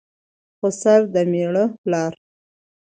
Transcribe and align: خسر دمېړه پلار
خسر 0.59 0.99
دمېړه 1.13 1.65
پلار 1.81 2.13